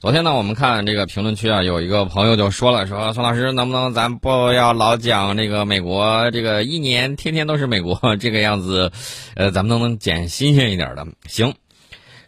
[0.00, 8.92] 昨天呢，我们看这个评论区啊，有一个朋友就说了，说宋老师能不能咱不要老讲这个美国，这个一年天天都是美国这个样子，
[9.34, 11.04] 呃，咱们能不能捡新鲜一点的？
[11.26, 11.52] 行，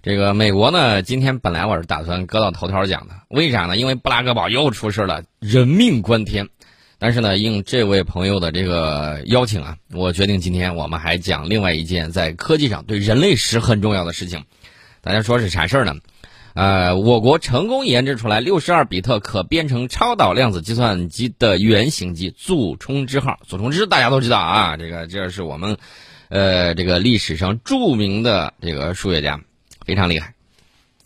[0.03, 3.77] 这个美国呢，今天本来我是打算搁到头条讲的，为啥呢？
[3.77, 6.49] 因为布拉格堡又出事了，人命关天。
[6.99, 14.43] 但是呢，应这位朋友的这个邀请啊，我决定今天我们还讲另外一件在科技上对人类史很重要的事情。
[15.03, 15.95] 大家说是啥事儿呢？
[16.55, 23.39] 呃，我国成功研制出来六十二比特可编程超导量子计算机的原型机祖冲之号。
[23.47, 25.77] 祖冲之大家都知道啊，这个这是我们，
[26.29, 29.41] 呃，这个历史上著名的这个数学家，
[29.87, 30.35] 非常厉害。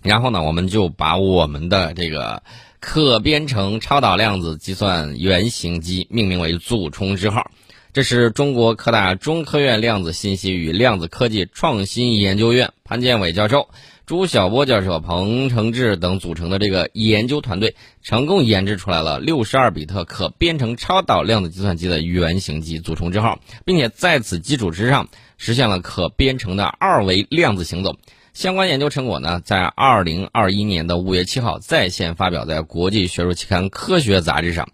[0.02, 2.42] 然后呢，我们就把我们的这个
[2.80, 7.50] 可编程超导量子计算原型机命名为祖冲之号。
[7.92, 13.68] 这是中国科大中科院量子信息与量子科技创新研究院潘建伟教授。
[14.06, 27.96] 朱晓波教授、彭承志等组成的这个研究团队，成功研制出来了六十二比特可编程超导量子计算机的原型机祖冲之号，并且在此基础之上实现了可编程的二维量子行走。
[28.34, 34.68] 相关研究成果呢，在二零二一年的五月七号在线发表在国际学术期刊《科学》杂志上。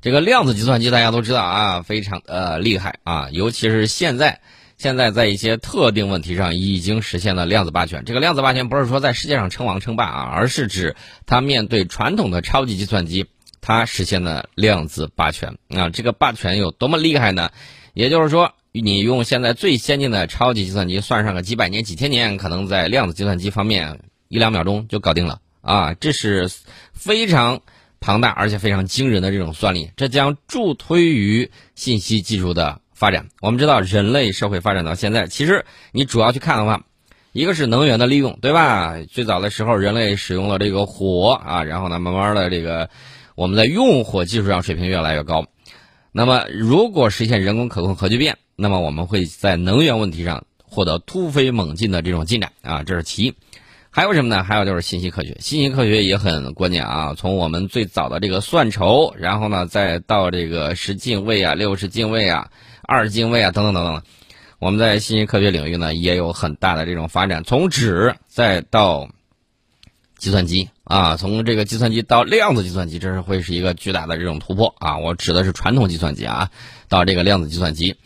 [0.00, 4.40] 这个量子计算机大家都知道啊，非常呃厉害啊，尤其是现在。
[4.76, 8.04] 现在在一些特定问题上已经实现了量子霸权。
[8.04, 13.26] 这个量子霸权不是说在世界上称王称霸啊，而是指它面对传统的超级计算机，
[13.60, 15.88] 它实现了量子霸权啊。
[15.90, 17.50] 这个霸权有多么厉害呢？
[17.94, 25.94] 也就是说，你用现在最先进的超级计算机算上个几百年、几千年，可能在量子计算机方面一两秒钟就搞定了啊。
[25.94, 26.50] 这是
[26.92, 27.60] 非常
[28.00, 32.80] 庞大而且非常惊人的这种算力，这将助推于信息技术的。
[32.94, 36.84] 发展，我们知道人类社会发展到现在，其实你主要去看的话，
[37.32, 38.96] 一个是能源的利用，对吧？
[39.10, 42.88] 最早的时候，人类使用了这个火啊，然后呢，慢慢的这个
[43.34, 45.46] 我们在用火技术上水平越来越高。
[46.12, 53.34] 那么，如果实现人工可控核聚变，那么我们会在能源问题上获得突飞猛进的这种进展啊，这是其一。
[53.90, 54.42] 还有什么呢？
[54.42, 57.14] 还有就是信息科学，信息科学也很关键啊。
[57.16, 62.50] 从我们最早的这个算筹，然后呢，再到这个十进位啊、六十进位啊、
[62.86, 64.02] 二进位啊等等等等，
[64.58, 67.42] 我们在信息科学领域呢也有很大的这种发展。
[67.44, 69.08] 从纸再到
[70.16, 74.98] 计算机啊，从这个计算机到量子计算机，这是会是一个巨大的这种突破啊。
[74.98, 76.50] 我指的是传统计算机啊，
[76.88, 77.96] 到这个量子计算机。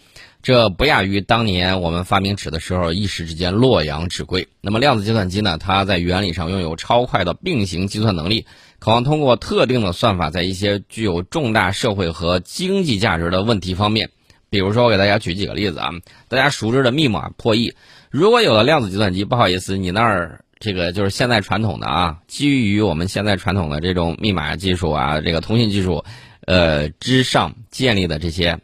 [0.40, 4.48] 这不亚于当年我们发明纸的时候，一时之间洛阳纸贵。
[4.60, 5.58] 那么量子计算机呢？
[5.58, 8.46] 它在原理上拥有超快的并行计算能力，
[8.78, 14.10] 渴望通过特定的算法，在一些具有重大社会和经济价值的问题方面，
[14.50, 15.90] 比如说我给大家举几个例子啊，
[16.28, 17.74] 大家熟知的密码破译，
[18.10, 26.04] 如果有了量子计算机，不好意思，你那儿这个就是现在传统的啊，基于我们现在传统的这种密码技术啊，这个通信技术，
[26.46, 28.58] 呃之上建立的这些。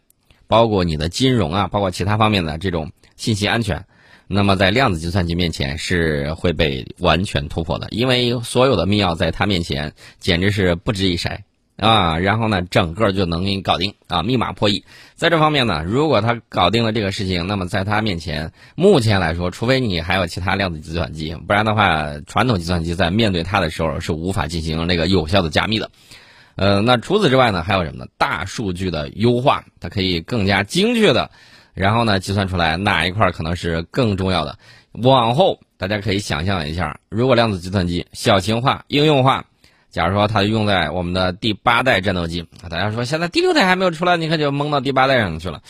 [0.46, 3.86] 包括你的金融啊，包括其他方面的这种信息安全，
[4.28, 11.38] 那么在量子计算机面前是会被完全突破的，因为所有的密钥在它面前简直是不值一筛
[11.76, 12.18] 啊。
[12.18, 14.84] 然后呢，整个就能给你搞定啊，密码破译。
[15.14, 25.90] 在这方面呢，如果他搞定了这个事情，那么在他面前，目前来说，除非你还有其他量子计算机，不然的话，传统计算机在面对它的时候是无法进行那个有效的加密的。
[26.56, 28.06] 呃，那除此之外呢，还有什么呢？
[28.16, 31.30] 大数据的优化，它可以更加精确的，
[31.74, 34.58] 然后呢，计算出来哪一块可能是更重要的。
[34.92, 39.46] 往后大家可以想象一下，如果量子计算机小型化、应用化，
[39.94, 45.62] 假如说它用在我们的第八代战斗机，大家说现在第六代还没有出来，你看就蒙到第八代上去了。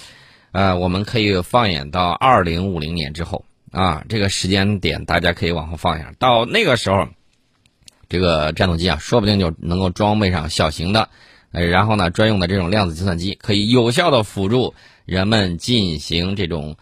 [0.52, 7.06] 呃，我们可以放眼到二零五零年之后啊，这个时间点大家可以往后放一下，到那个时候。
[8.06, 11.08] 这个战斗机啊，说不定就能够装备上小型的，
[11.52, 14.74] 呃，然后呢，专用的这种量子计算机，可以有效的辅助
[15.04, 16.76] 人们进行这种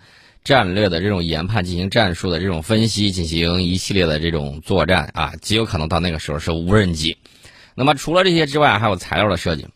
[0.44, 7.16] 战略的这种研判，进行战术的这种分析，进行一系列的这种作战啊，极有可能到那个时候是无人机。
[7.74, 9.68] 那么除了这些之外，还有材料的设计。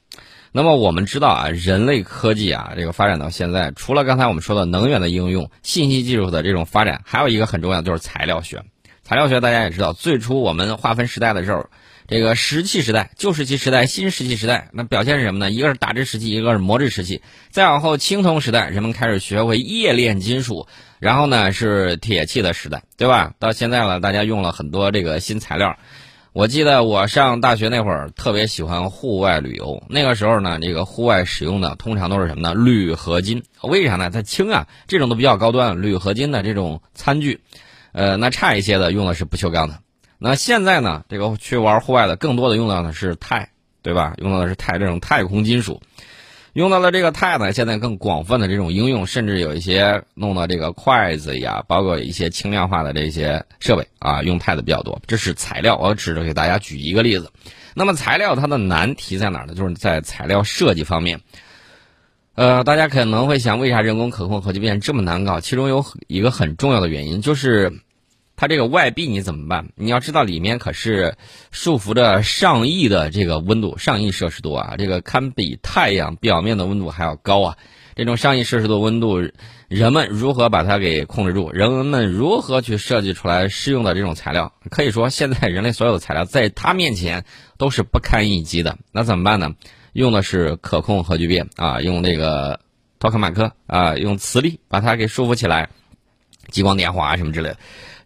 [0.53, 8.63] 那么我们知道啊，人类科技啊，这个发展到现在，除了刚才我们说的能源的应用、信息技术的这种发展，还有一个很重要就是材料学。
[9.03, 11.67] 材料学大家也知道，最初我们划分时代的时候，
[12.09, 15.51] 这个石器时代、旧石器时代、新石器时代，那表现是什么呢？
[15.51, 17.21] 一个是打制时期，一个是磨制时期。
[17.51, 20.67] 再往后，青铜时代，人们开始学会冶炼金属，
[21.01, 23.35] 然后呢是铁器的时代，对吧？
[23.39, 25.77] 到现在了，大家用了很多这个新材料。
[26.37, 32.53] 我记得我上大学那会儿特别喜欢户外旅游，那个时候呢，这个户外使用的通常都是什么呢？
[32.53, 34.11] 铝合金，为啥呢？
[34.11, 37.41] 它轻啊，这种都比较高端，铝合金的这种餐具。
[37.93, 39.79] 呃，那差一些的用的是不锈钢的，
[40.19, 43.49] 那现在呢，这个去玩户外的更多的用到的是钛，
[43.81, 44.13] 对吧？
[44.19, 45.81] 用到的是钛这种太空金属。
[46.57, 54.99] 用到了这个钛呢，现在更广泛的这种应用，甚至有一些弄到这个筷子呀，包括一些轻量化的这些设备啊，用钛的比较多。
[55.07, 57.31] 这是材料，我只是给大家举一个例子。
[57.75, 59.53] 那么材料它的难题在哪儿呢？
[59.55, 61.21] 就是在材料设计方面。
[62.37, 65.41] 呃，大家可能会想，为啥人工可控核聚变这么难搞？
[65.41, 67.71] 其中有一个很重要的原因就是。
[68.37, 69.71] 它这个外壁你怎么办？
[69.75, 71.17] 你要知道里面可是
[71.51, 77.57] 束缚着上亿的这个温度，上亿摄氏度啊，这个堪比太阳表面的温度还要高啊！
[77.95, 79.27] 这种上亿摄氏度温度，
[79.69, 81.51] 人们如何把它给控制住？
[81.51, 84.53] 人们如何去设计出来适用的这种材料？
[84.69, 87.25] 可以说，现在人类所有材料在它面前
[87.57, 88.77] 都是不堪一击的。
[88.93, 89.55] 那怎么办呢？
[89.95, 92.61] 用的是可控核聚变啊，用那个
[92.99, 95.71] 托克马克啊，用磁力把它给束缚起来，
[96.51, 97.57] 激光点火啊什么之类的。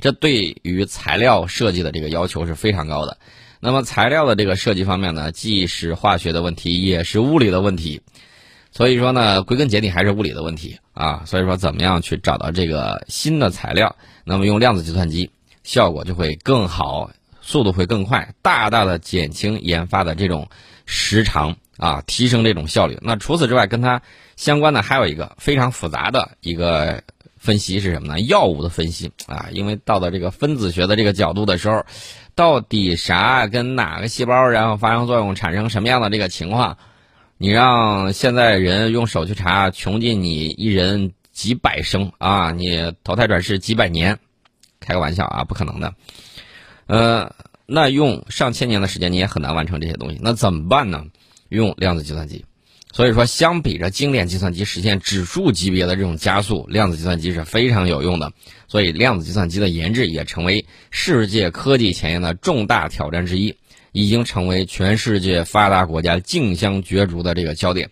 [0.00, 3.18] 这对于材料设计的这个要求是非常高的。
[3.60, 8.00] 那么材料的这个设计方面呢，既是化学的问题，也是物理的问题。
[8.72, 11.24] 所以说呢，归根结底还是物理的问题啊。
[11.26, 13.96] 所以说，怎么样去找到这个新的材料？
[14.24, 15.30] 那么用量子计算机，
[15.62, 17.10] 效果就会更好，
[17.42, 20.48] 速度会更快，大大的减轻研发的这种
[20.86, 22.98] 时长啊，提升这种效率。
[23.02, 24.00] 那除此之外，跟它
[24.36, 27.02] 相关的还有一个非常复杂的一个。
[27.40, 28.20] 分析是什么呢？
[28.20, 31.84] 药物的分析啊，因为到了这个分子学的这个角度的时候，
[32.34, 36.76] 到底啥跟哪个细胞然后发生作用，产生什么样的这个情况？
[37.38, 44.18] 你让现在人用手去查，穷尽你一人几百生啊，你投胎转世几百年，
[44.78, 45.94] 开个玩笑啊，不可能的。
[46.86, 47.34] 呃，
[47.64, 50.18] 那用上千年的时间，你也很难完成这些东西。
[50.20, 51.04] 那怎么办呢？
[51.48, 52.44] 用量子计算机。
[52.92, 58.32] 所以说，相比着经典计算机实现指数级别的这种加速，量子计算机是非常有用的。
[58.66, 63.54] 所以，量子计算机的研制也成为世界科技前沿的重大挑战之一，
[63.92, 67.90] 已经成为全世界发达国家竞相角逐的这个焦点。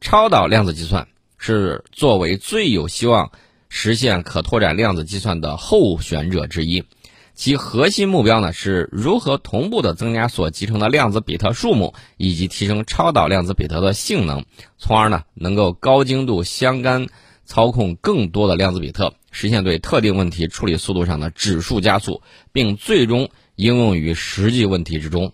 [0.00, 1.08] 超导量子计算
[1.38, 3.32] 是作为最有希望
[3.70, 6.84] 实现可拓展量子计算的候选者之一。
[7.34, 14.44] 其核心目标呢，是如何同步的增加所集成的量子比特数目，以及提升超导量子比特的性能，
[14.78, 17.08] 从而呢，能够高精度相干
[17.44, 22.22] 操控更多的量子比特，实现对特定问题处理速度上的指数加速，
[22.52, 25.32] 并最终应用于实际问题之中。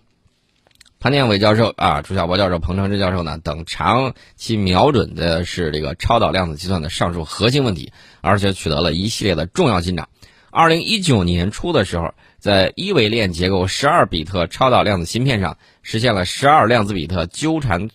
[0.99, 10.09] 潘建伟教授啊，朱晓波教授、彭承志教授呢等长期瞄准的是这个超导量子计算的上述核心问题，而且取得了一系列的重要进展。
[10.53, 17.89] 二零一九年初的时候，在一维链结构十二比特超导量子芯片上，实现了十二量子比特纠缠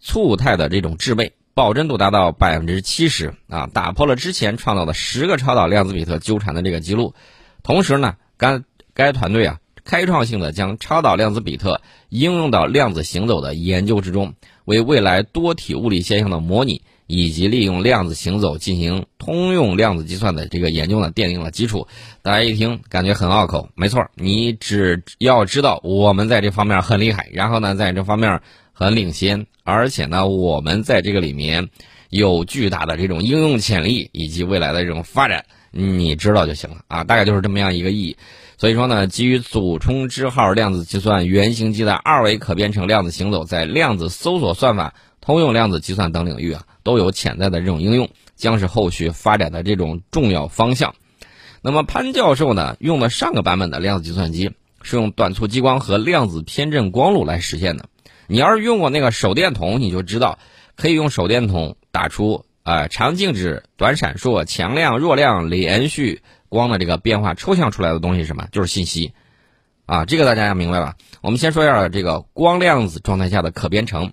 [0.00, 7.14] 簇态的这种制备，保真度达到百分之七十啊，打破了之前创造的十个超导量子比特纠缠的这个记录。
[7.62, 8.60] 同时呢，该
[8.94, 14.34] 该团队啊，开创性的将超导量子比特应用到量子行走的研究之中，
[14.64, 16.82] 为未来多体物理现象的模拟。
[17.06, 21.86] 以及利用量子行走进行通用量子计算的这个研究呢，奠定了基础。
[22.22, 28.40] 大家一听感觉很拗口，没错，你只要知道我们在这方面很厉害，然后呢，在这方面
[28.72, 31.68] 很领先，而且呢，我们在这个里面
[32.10, 38.16] 有巨大的这种应用潜力以及未来的这种发展，你知道就行了啊，大概就是这么样一个意义。
[38.56, 46.62] 所以说呢，基于祖冲之号量子计算原型机的二维可编程量子行走，在量子搜索算法、通用量子计算等领域啊。
[46.82, 50.94] 都有潜在的这种应用，将是后续发展的这种重要方向。
[51.62, 54.50] 那么潘教授呢，用的上个版本的量子计算机
[54.82, 57.86] 是用短促激光和量子偏振光路来实现的。
[58.26, 60.38] 你要是用过那个手电筒，你就知道
[60.74, 69.12] 可以用手电筒打出啊长静止、短闪烁、强亮、弱亮、连续光的这个变化抽象出来的东西是，什么就是信息
[69.86, 70.04] 啊？
[70.04, 70.96] 这个大家要明白吧？
[71.20, 74.12] 我们先说一下这个光量子状态下的可编程，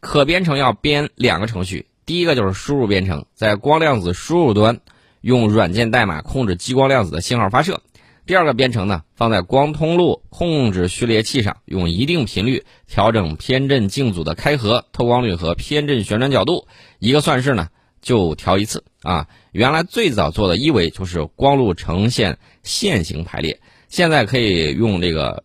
[0.00, 1.88] 可编程要编两个程序。
[2.06, 4.80] 第一个就是输入编程，在光量子输入端
[5.20, 7.82] 用软件代码控制激光量子的信号发射。
[8.26, 16.68] 第二个编程呢，放在光通路控制序列器上，用一定频率调整偏振镜组的开合、透光率和偏振旋转角度。
[17.00, 17.68] 一个算式呢
[18.00, 19.26] 就调一次啊。
[19.50, 25.42] 原来最早做的一维就是光路呈现线形排列，现在可以用这个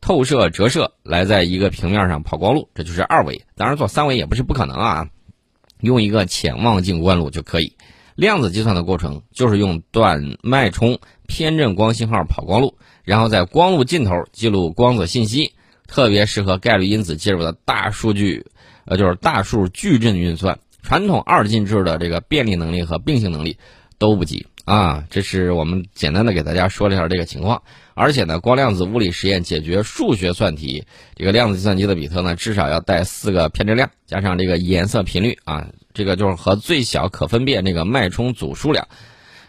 [0.00, 3.44] 透射折射来在一个平面上跑光路，这就是二维。
[3.56, 5.08] 当然做三维也不是不可能啊。
[5.84, 7.76] 用一个潜望镜观路就可以。
[8.16, 15.52] 量子计算的过程就是用短脉冲偏振光信号跑光路，然后在光路尽头记录光子信息，
[15.86, 18.46] 特别适合概率因子介入的大数据，
[18.84, 20.58] 呃，就是大数矩阵运算。
[20.82, 23.56] 传统二进制的这个便利能力和并行能力
[23.98, 27.62] 都不及啊，这是我们简单的给大家说了一下这个情况。
[27.94, 38.88] 而且呢，光量子物理实验解决数学算题，这个量子计算机的比特呢，至少要带四个偏振量，加上这个颜色频率啊，这个就是和最小可分辨这个脉冲组数量。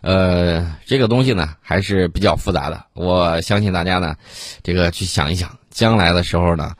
[0.01, 2.85] 呃，这个东西呢还是比较复杂的。
[2.93, 4.15] 我相信大家呢，
[4.61, 6.73] 这个去想一想，将来的时候呢，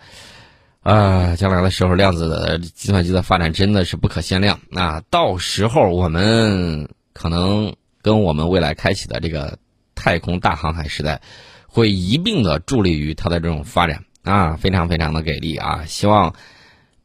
[0.83, 4.59] 啊，将来的时候量子的计算机的发展真的是不可限量。
[4.69, 9.57] 那到时候我们可能跟我们未来开启的这个
[9.95, 11.19] 太空大航海时代。
[11.67, 15.83] 会一并的助力于它的这种发展啊，非常非常的给力啊！
[15.85, 16.33] 希望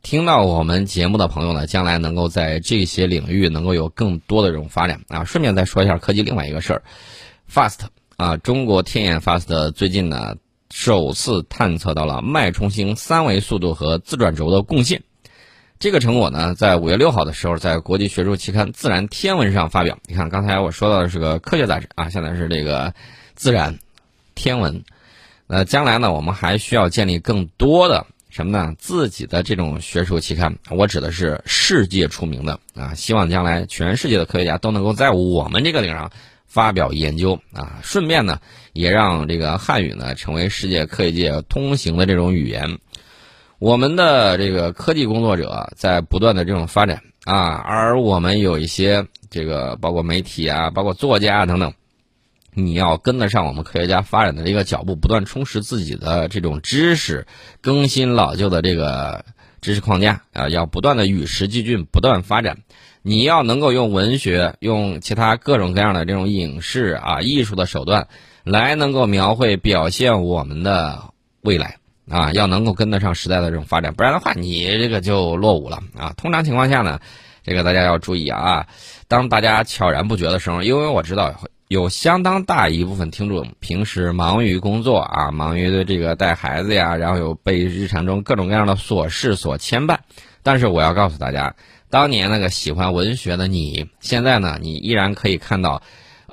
[0.01, 5.25] 听到我们节目的朋友呢，将来能够在这些领域能够有更多的这种发展啊。
[5.25, 6.83] 顺便再说一下科技另外一个事儿
[7.53, 7.81] ，FAST
[8.17, 10.37] 啊，中国天眼 FAST 最近呢
[10.71, 15.03] 首次探测到了脉冲星三维速度和自转轴的共线，
[15.81, 19.99] 这个成果呢在五月六号的时候在国际学术期刊《自然天文》上发表。
[20.05, 22.93] 你看刚才我说到的是个科学杂志啊，现在是这个
[23.35, 23.79] 自然。
[24.35, 24.85] 天文，
[25.47, 26.13] 那将来呢？
[26.13, 28.75] 我们还需要建立更多的什么呢？
[28.79, 32.93] 自己的这种学术期刊，我指的是世界出名的啊！
[32.95, 36.11] 希望将来全世界的科学家都能够在我们这个领上
[36.47, 37.81] 发表研究啊！
[37.83, 38.39] 顺便呢，
[38.75, 42.79] 也让这个汉语呢成为世界科学界通行的这种语言。
[43.61, 51.75] 我们的这个科技工作者在不断的这种发展啊，而我们有一些这个包括媒体啊，包括作家啊等等。
[52.55, 57.27] 你要跟得上我们科学家发展的这个脚步，不断充实自己的这种知识，
[57.61, 59.27] 更新老旧的这个
[59.61, 62.61] 知识框架啊，要不断的与时俱进，不断发展。
[63.03, 68.09] 你要能够用文学、用其他各种各样的这种影视啊、艺术的手段，
[68.43, 71.13] 来能够描绘、表现我们的
[71.43, 71.77] 未来
[72.11, 76.13] 啊，要能够跟得上时代的这种发展，不然的话，你这个就落伍了啊。
[76.17, 77.01] 通常情况下呢，
[77.43, 78.67] 这个大家要注意啊，
[79.09, 81.35] 当大家悄然不觉的时候，因为我知道。
[81.71, 89.99] 有相当大一部分听众平时忙于工作啊，忙于的这个带孩子呀，然后有被日常中各种各样的琐事所牵绊。
[90.43, 91.55] 但是我要告诉大家，
[91.89, 95.81] 当年那个喜欢文学的你，现在呢，你依然可以看到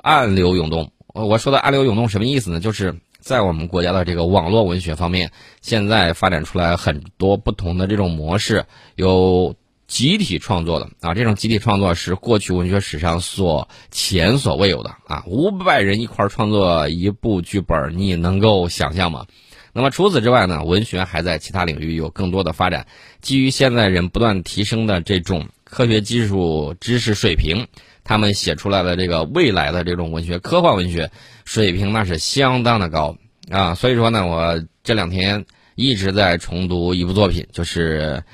[0.02, 0.90] 暗流涌动。
[1.06, 2.58] 我说的暗流涌动什么意思呢？
[2.58, 9.54] 就是在我们国家的这个网络文学方面，现在发展出来很多不同的这种模式，有。
[9.88, 15.24] 集体创作的啊，这种集体创作是过去文学史上所前所未有的啊！
[15.26, 19.24] 五百人一块创作一部剧本，你能够想象吗？
[19.72, 22.86] 那么除此之外呢，文学还在其他领域有更多的发展。
[23.22, 27.66] 基于现在人不断提升的这种科学技术知识水平，
[28.08, 31.10] 他们写出来的这个未来的这种文学科幻文学
[31.44, 33.16] 水平那是相当的高
[33.50, 33.74] 啊！
[33.74, 35.44] 所以说呢，我这两天
[35.76, 38.24] 一直在重读一部作品，就是。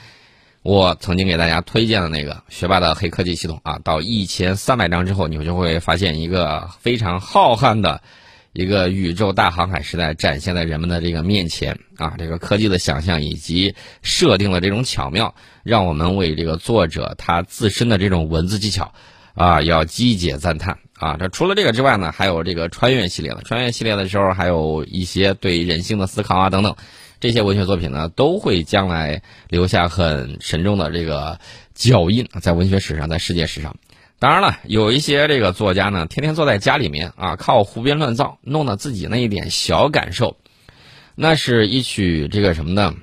[0.62, 8.00] 我曾经给大家推荐的那个学霸的黑科技系统啊，到一千三百章之后，你们就会发现一个非常浩瀚的
[8.54, 18.95] 一个宇宙大航海时代展现在人们的这个面前啊，这个科技的想象以及设定的这种巧妙，让我们为这个作者他自身的这种文字技巧
[19.34, 21.16] 啊要击节赞叹啊。
[21.18, 26.74] 这除了这个之外呢，还有这个穿越系列的，穿越系列的时候还有一些对人性的思考啊等等。
[27.20, 31.38] 这些文学作品呢，都会将来留下很沉重的这个
[31.74, 33.76] 脚印，在文学史上，在世界史上。
[34.18, 40.36] 当然了，有一些这个作家呢，天天坐在家里面啊，靠胡编乱造，弄得自己那一点小感受，
[41.14, 42.94] 那是一曲这个什么呢？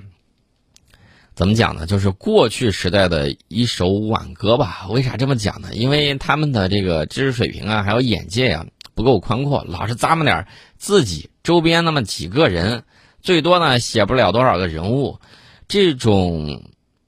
[1.34, 1.86] 怎么讲呢？
[1.86, 4.86] 就是过去时代的一首挽歌吧。
[4.90, 5.70] 为啥这么讲呢？
[5.72, 10.46] 因为他们的这个知识水平啊，还有眼界呀，不够宽阔，老是咂摸点
[10.76, 12.84] 自己周边那么几个人。
[13.22, 15.20] 最多呢，写不了多少个人物，
[15.68, 16.64] 这种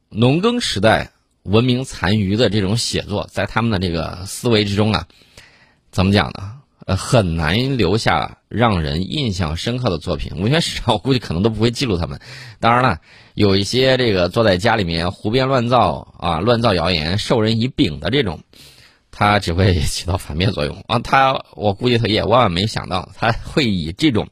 [0.08, 1.10] 农耕时代
[1.42, 5.06] 文明残余的这种写作，在他们的这个思维之中啊，
[5.90, 6.60] 怎么讲呢？
[6.86, 10.40] 呃，很难留下让人印象深刻的作品。
[10.40, 12.20] 文学史上，我估计可能都不会记录他们。
[12.60, 13.00] 当然了，
[13.34, 18.40] 有一些这个坐在家里面胡编乱造啊，乱造谣言，授人以柄的这种，
[19.10, 21.00] 他只会起到反面作用啊。
[21.00, 24.28] 他，我估计他也万万没想到，他会以这种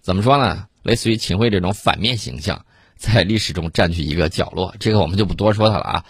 [0.00, 0.66] 怎么说呢？
[0.82, 2.64] 类似于秦桧这种反面形象，
[2.96, 6.04] 在历史中占据一个角落，这个我们就不多说它了啊。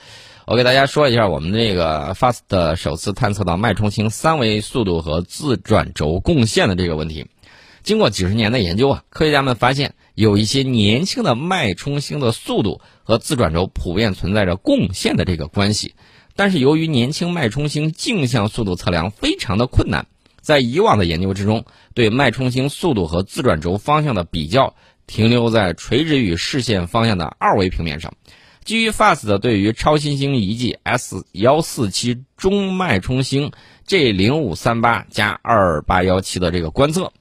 [0.46, 7.26] 我给大家说一下，我们这个 FAST 首次探测到脉冲星三维速度和自转轴共线的这个问题。
[7.82, 15.94] 经过几十年的研究啊，科学家们发现有一些年轻的脉冲星的速度和自转轴普遍存在着共线的这个关系。
[16.34, 20.06] 但是由于年轻脉冲星镜像速度测量非常的困难。
[20.40, 24.74] 在以往的研究之中，对脉冲星速度和自转轴方向的比较
[25.06, 28.12] 停留在垂直于视线方向的二维平面上。
[28.64, 33.52] 基于 FAST 对于超新星遗迹 S 幺四七中脉冲星
[33.86, 37.12] G 零五三八加二八幺七的这个观测，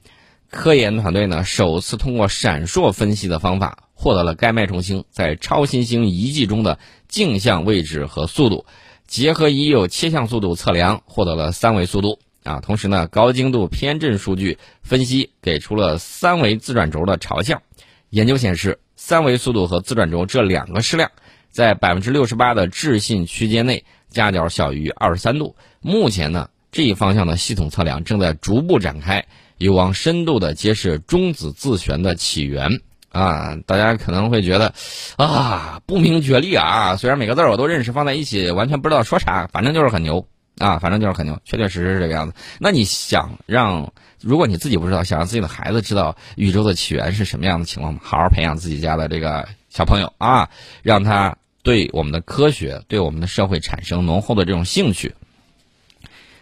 [0.52, 6.78] 科研团队呢首次通过闪烁分析的方法，获得了该脉冲星在超新星遗迹中的
[7.08, 8.66] 径向位置和速度，
[9.08, 12.60] 结合已有切向速度测量，获得了三维速度啊。
[12.60, 17.62] 同时呢，高精度偏振数据分析给出了三维自转轴的朝向。
[18.10, 21.10] 研究显示，三维速度和自转轴这两个矢量。
[21.50, 25.56] 在百分之六十八的置信区间内，夹角小于二十三度。
[25.80, 29.26] 目前呢，这一方向的系统测量正在逐步展开，
[29.62, 32.82] 有望深度的揭示中子自旋的起源。
[33.10, 34.74] 啊，大家可能会觉得，
[35.18, 36.96] 啊，不明觉厉啊！
[36.96, 40.28] 虽然每个字我都认识，放在一起完全不知道说啥，反正就是很牛
[40.58, 42.34] 啊，反正就是很牛，确确实实是这个样子。
[42.60, 48.00] 那你想让，如果你自己不知道，想让自己的孩子知道宇宙的起源是什么样的情况吗？
[48.02, 50.50] 好好培养自己家的这个小朋友啊，
[50.82, 51.38] 让他。
[51.64, 55.14] 对我们的科学，对我们的社会产生浓厚的这种兴趣。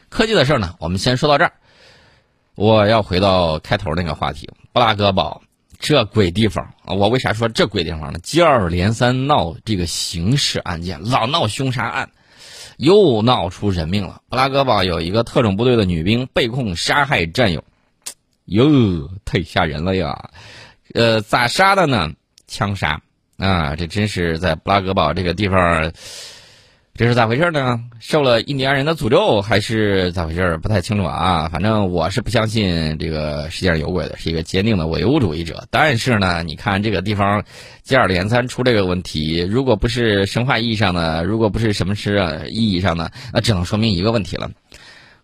[0.08, 1.52] 科技的事儿呢，我们先说到这儿。
[2.60, 5.42] 我要回到开头那个话题，布拉格堡
[5.80, 6.94] 这鬼地方啊！
[6.94, 8.20] 我为啥说这鬼地方呢？
[8.22, 12.10] 接二连三闹这个刑事案件，老闹凶杀案，
[12.76, 14.24] 又闹出人命了。
[14.28, 17.64] 布拉格堡有一个特种部队的女兵被控杀害战友，
[18.44, 20.32] 哟，太吓人了呀！
[20.94, 22.12] 呃，咋杀的呢？
[22.46, 23.02] 枪杀。
[23.38, 25.94] 啊，这真是在布拉格堡这个地方，
[27.00, 27.80] 这是咋回事呢？
[28.02, 30.58] 受了印第安人的诅咒，还是咋回事？
[30.58, 31.48] 不太清楚啊。
[31.48, 35.66] 反正我是不相信这个世界上有鬼的，是一个坚定的唯物主义者。
[35.72, 37.42] 但是呢，你看这个地方
[37.84, 44.52] 接二连三出这个问题，如果不是神话意义上的，如果不是什么是意义上的，那只能说明一个问题了：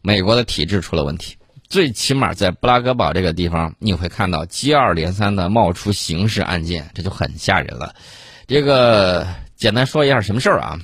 [0.02, 1.36] 美国的体制出了问题。
[1.68, 7.94] 最起码在布拉格堡这个地方，你会看到接二连三的冒出刑事案件，这就很吓人了。
[8.48, 9.28] 这个
[9.58, 10.80] 简单说一下什么事儿啊？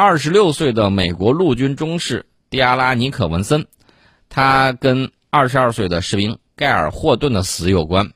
[0.00, 3.66] 二十六岁的美国陆军中士蒂阿拉尼可文森，
[4.28, 8.12] 他跟二十二岁的士兵盖尔霍顿的死有关。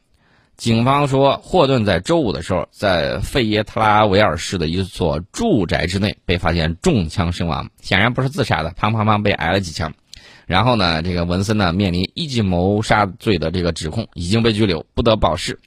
[0.57, 9.93] 警方说，霍顿在周五的时候在费耶特拉维尔市的一所住宅之内被发现中枪身亡，显然不是自杀的，砰砰砰被挨了几枪。
[10.47, 15.59] 然后呢，这个文森呢面临一级谋杀罪的这个指控，已经被拘留，不得保释。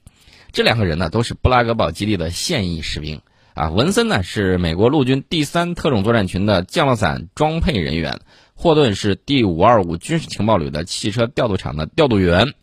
[0.53, 3.19] 这两个人呢都是布拉格堡基地的现役士兵
[3.55, 3.71] 啊。
[3.71, 8.19] 文森呢是美国陆军第三特种作战群的降落伞装配人员，
[8.53, 12.53] 霍顿是第五二五军事情报旅的汽车调度厂的调度员。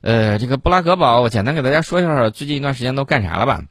[0.00, 3.62] 呃，这个布拉格堡，我简单给大家说一下最近一段时间都干啥了吧。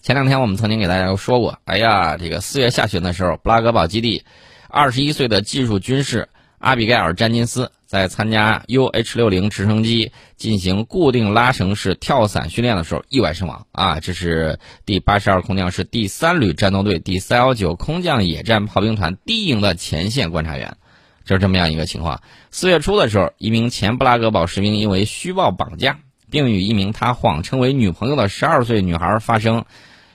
[0.00, 4.24] 前两天我们曾经给大家说过，哎呀，这个四月下旬的时候，布拉格堡基地
[4.68, 6.28] 二十一岁的技术军事。
[6.58, 13.66] 阿比盖尔·詹金斯在参加 UH-60 直升机进行固定拉绳式跳伞训练的时候意外身亡。
[13.70, 20.78] 啊，这是第八十二空降师第三旅战斗队第三幺九空降野战炮兵团第一营的前线观察员，
[21.26, 22.22] 就是这么样一个情况。
[22.50, 25.98] 四月初的时候，一名前布拉格堡士兵因为虚报绑架，
[26.30, 29.66] 并与一名他谎称为女朋友的十二岁女孩发生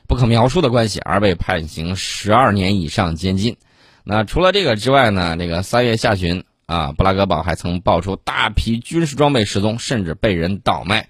[0.08, 3.56] 不可描述的关系，而被判刑十二年以上监禁。
[4.04, 5.38] 那除了这个之外呢？
[5.38, 11.08] 这个三月下旬啊，布拉格堡还曾爆出大批军事装备失踪，甚至被人倒卖。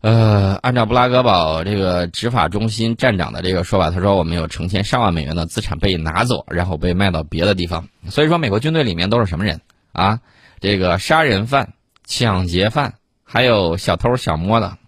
[0.00, 7.88] 呃，按照布拉格堡这个执法中心站长的这个说法，他说我们有成千上万美元的资产被拿走，然后被卖到别的地方。
[8.10, 9.60] 所以说，美国军队里面都是什么人
[9.92, 10.20] 啊？
[10.60, 14.78] 这个杀人犯、抢劫犯，还有小偷小摸的，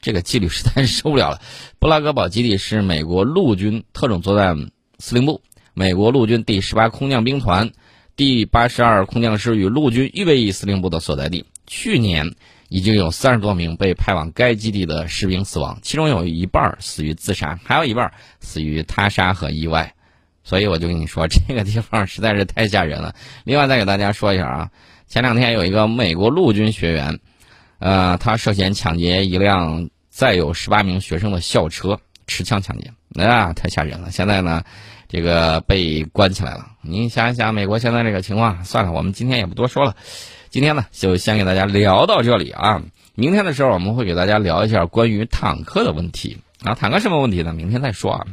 [0.00, 1.40] 这个纪律实在是受不了了。
[1.78, 5.42] 布拉格堡基地是美国陆军特种作战司令部。
[5.74, 7.70] 美国陆军第十八空降兵团
[8.14, 11.46] 第八十二空降师与陆军预备役司令部的所在地。
[11.66, 12.34] 去年
[12.68, 19.94] 已经有三十多名被派往该基地的士兵死亡，其中有一半死于自杀，还有一半死于他杀和意外。
[20.44, 23.14] 所以我就跟你说，这个地方实在是太吓人了。
[23.44, 24.70] 另外再给大家说一下啊，
[25.06, 27.18] 前两天有一个美国陆军学员，
[27.78, 34.10] 呃，他涉嫌抢劫一辆载有十八名学生的校车，持枪抢劫，啊，太吓人了。
[34.10, 34.62] 现在呢？
[35.08, 39.94] 这个被关起来了，您想一想，美国现在这个情况，算了，我们今天也不多说了。
[40.50, 42.82] 今天呢，就先给大家聊到这里啊。
[43.14, 46.74] 明天的时候，我们会给大家聊一下关于坦克的问题啊。
[46.74, 47.52] 坦克什么问题呢？
[47.52, 48.26] 明天再说啊。